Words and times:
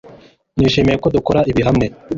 nishimiye 0.57 0.95
ko 1.03 1.07
dukora 1.15 1.39
ibi 1.51 1.61
hamwe 1.67 1.85